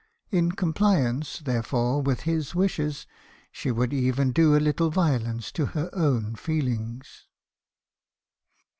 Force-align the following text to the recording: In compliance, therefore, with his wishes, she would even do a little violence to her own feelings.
In 0.31 0.53
compliance, 0.53 1.37
therefore, 1.41 2.01
with 2.01 2.21
his 2.21 2.55
wishes, 2.55 3.05
she 3.51 3.69
would 3.69 3.93
even 3.93 4.31
do 4.31 4.57
a 4.57 4.57
little 4.57 4.89
violence 4.89 5.51
to 5.51 5.67
her 5.77 5.91
own 5.93 6.33
feelings. 6.33 7.27